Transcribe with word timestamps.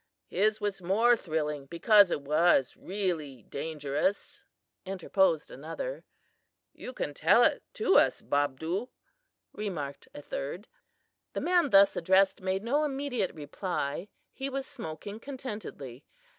"His 0.29 0.59
was 0.59 0.81
more 0.81 1.15
thrilling, 1.15 1.67
because 1.67 2.09
it 2.09 2.21
was 2.23 2.75
really 2.75 3.43
dangerous," 3.43 4.43
interposed 4.83 5.51
another. 5.51 6.05
"You 6.73 6.91
can 6.91 7.13
tell 7.13 7.43
it 7.43 7.61
to 7.75 7.97
us, 7.99 8.19
Bobdoo," 8.23 8.89
remarked 9.53 10.07
a 10.15 10.23
third. 10.23 10.67
The 11.33 11.41
man 11.41 11.69
thus 11.69 11.95
addressed 11.95 12.41
made 12.41 12.63
no 12.63 12.83
immediate 12.83 13.35
reply. 13.35 14.07
He 14.33 14.49
was 14.49 14.65
smoking 14.65 15.19
contentedly. 15.19 16.03